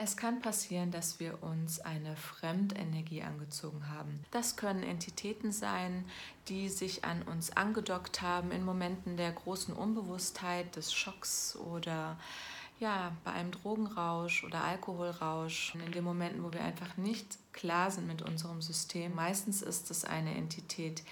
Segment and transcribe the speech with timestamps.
[0.00, 4.24] Es kann passieren, dass wir uns eine Fremdenergie angezogen haben.
[4.30, 6.04] Das können Entitäten sein,
[6.46, 12.16] die sich an uns angedockt haben in Momenten der großen Unbewusstheit, des Schocks oder
[12.78, 18.06] ja, bei einem Drogenrausch oder Alkoholrausch, in den Momenten, wo wir einfach nicht klar sind
[18.06, 19.16] mit unserem System.
[19.16, 21.02] Meistens ist es eine Entität,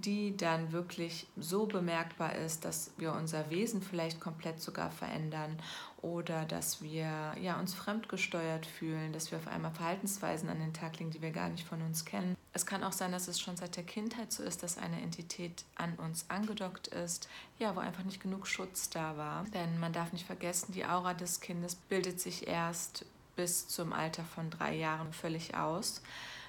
[0.00, 5.56] die dann wirklich so bemerkbar ist, dass wir unser Wesen vielleicht komplett sogar verändern
[6.02, 10.98] oder dass wir ja, uns fremdgesteuert fühlen, dass wir auf einmal Verhaltensweisen an den Tag
[10.98, 12.36] legen, die wir gar nicht von uns kennen.
[12.52, 15.64] Es kann auch sein, dass es schon seit der Kindheit so ist, dass eine Entität
[15.74, 19.44] an uns angedockt ist, ja, wo einfach nicht genug Schutz da war.
[19.52, 23.04] Denn man darf nicht vergessen, die Aura des Kindes bildet sich erst
[23.34, 26.02] bis zum Alter von drei Jahren völlig aus.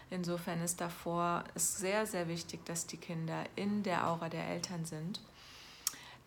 [0.09, 4.85] Insofern ist davor ist sehr, sehr wichtig, dass die Kinder in der Aura der Eltern
[4.85, 5.19] sind.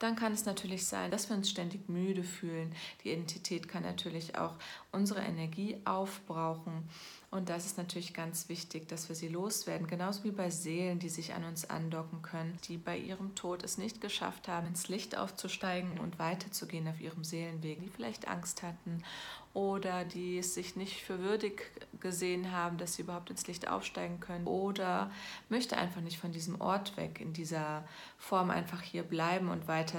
[0.00, 2.74] Dann kann es natürlich sein, dass wir uns ständig müde fühlen.
[3.04, 4.54] Die Identität kann natürlich auch
[4.92, 6.88] unsere Energie aufbrauchen.
[7.30, 9.86] Und das ist natürlich ganz wichtig, dass wir sie loswerden.
[9.86, 13.78] Genauso wie bei Seelen, die sich an uns andocken können, die bei ihrem Tod es
[13.78, 19.04] nicht geschafft haben, ins Licht aufzusteigen und weiterzugehen auf ihrem Seelenweg, die vielleicht Angst hatten
[19.52, 24.20] oder die es sich nicht für würdig gesehen haben, dass sie überhaupt ins Licht aufsteigen
[24.20, 25.10] können oder
[25.48, 27.84] möchte einfach nicht von diesem Ort weg, in dieser
[28.16, 29.89] Form einfach hier bleiben und weiter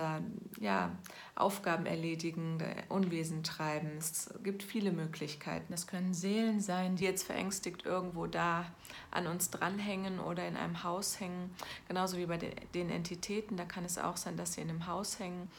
[0.59, 0.92] ja,
[1.36, 3.92] Aufgaben erledigen, Unwesen treiben.
[3.97, 5.73] Es gibt viele Möglichkeiten.
[5.73, 8.66] Es können Seelen sein, die jetzt verängstigt irgendwo da
[9.12, 11.52] an uns dranhängen oder in einem Haus hängen,
[11.88, 13.58] genauso wie bei den Entitäten.
[13.58, 15.50] Da kann es auch sein, dass sie in einem Haus hängen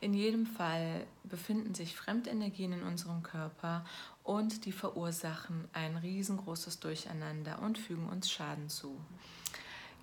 [0.00, 3.84] in jedem Fall befinden sich Fremdenergien in unserem Körper
[4.22, 8.96] und die verursachen ein riesengroßes Durcheinander und fügen uns Schaden zu.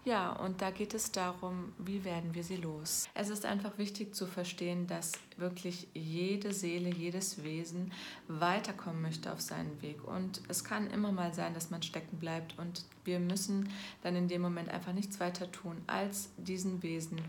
[0.05, 3.09] Ja, und da geht es darum, wie werden wir sie los.
[3.15, 7.91] Es ist einfach wichtig zu verstehen, dass wirklich jede Seele, jedes Wesen
[8.27, 10.03] weiterkommen möchte auf seinen Weg.
[10.07, 13.69] Und es kann immer mal sein, dass man stecken bleibt und wir müssen
[14.03, 17.19] dann in dem Moment einfach nichts weiter tun, als diesen Wesen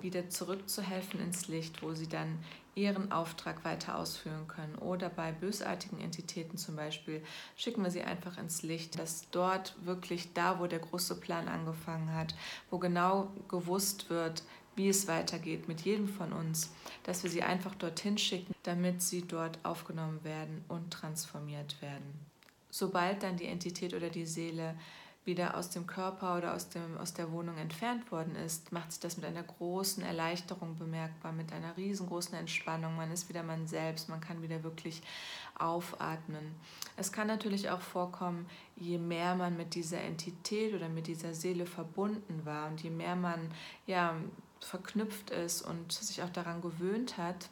[0.00, 2.38] wieder zurückzuhelfen ins Licht, wo sie dann
[2.74, 4.76] ihren Auftrag weiter ausführen können.
[4.76, 7.22] Oder bei bösartigen Entitäten zum Beispiel
[7.56, 12.14] schicken wir sie einfach ins Licht, dass dort wirklich da, wo der große Plan angefangen
[12.14, 12.34] hat,
[12.70, 14.42] wo genau gewusst wird,
[14.76, 16.70] wie es weitergeht mit jedem von uns,
[17.02, 22.26] dass wir sie einfach dorthin schicken, damit sie dort aufgenommen werden und transformiert werden.
[22.70, 24.74] Sobald dann die Entität oder die Seele
[25.26, 29.00] wieder aus dem Körper oder aus, dem, aus der Wohnung entfernt worden ist, macht sich
[29.00, 32.94] das mit einer großen Erleichterung bemerkbar, mit einer riesengroßen Entspannung.
[32.96, 35.02] Man ist wieder man selbst, man kann wieder wirklich
[35.58, 36.54] aufatmen.
[36.96, 41.66] Es kann natürlich auch vorkommen, je mehr man mit dieser Entität oder mit dieser Seele
[41.66, 43.50] verbunden war und je mehr man
[43.86, 44.14] ja,
[44.60, 47.48] verknüpft ist und sich auch daran gewöhnt hat,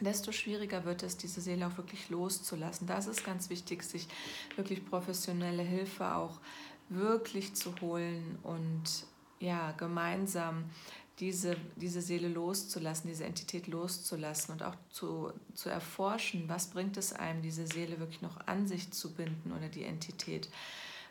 [0.00, 2.86] desto schwieriger wird es, diese Seele auch wirklich loszulassen.
[2.86, 4.08] Da ist es ganz wichtig, sich
[4.56, 6.38] wirklich professionelle Hilfe auch
[6.88, 8.84] wirklich zu holen und
[9.40, 10.64] ja, gemeinsam
[11.18, 17.12] diese, diese Seele loszulassen, diese Entität loszulassen und auch zu, zu erforschen, was bringt es
[17.12, 20.50] einem, diese Seele wirklich noch an sich zu binden oder die Entität.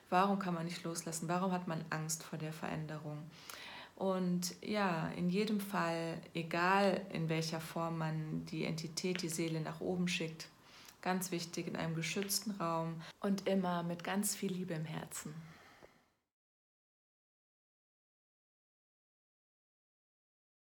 [0.10, 1.28] Warum kann man nicht loslassen?
[1.28, 3.24] Warum hat man Angst vor der Veränderung?
[3.96, 9.80] Und ja, in jedem Fall, egal in welcher Form man die Entität, die Seele nach
[9.80, 10.50] oben schickt,
[11.02, 15.34] ganz wichtig in einem geschützten Raum und immer mit ganz viel Liebe im Herzen.